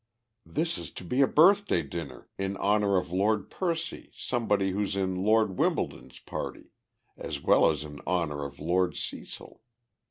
"This 0.47 0.79
is 0.79 0.89
to 0.93 1.03
be 1.03 1.21
a 1.21 1.27
birthday 1.27 1.83
dinner, 1.83 2.27
in 2.35 2.57
honor 2.57 2.97
of 2.97 3.11
Lord 3.11 3.51
Percy 3.51 4.09
Somebody 4.15 4.71
who's 4.71 4.95
in 4.95 5.23
Lord 5.23 5.59
Wimbledon's 5.59 6.17
party, 6.17 6.71
as 7.15 7.39
well 7.43 7.69
as 7.69 7.83
in 7.83 8.01
honor 8.07 8.43
of 8.43 8.57
Lord 8.59 8.95
Cecil. 8.95 9.61